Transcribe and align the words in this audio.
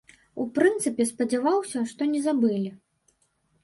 У 0.43 0.47
прынцыпе 0.55 1.07
спадзяваўся, 1.11 1.79
што 1.95 2.11
не 2.15 2.27
забылі. 2.29 2.77